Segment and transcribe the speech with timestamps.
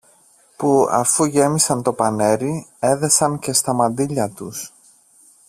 [0.57, 4.73] που αφού γέμισαν το πανέρι, έδεσαν και στα μαντίλια τους.